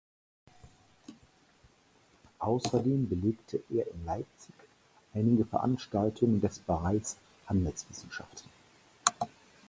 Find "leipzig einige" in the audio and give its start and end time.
4.03-5.45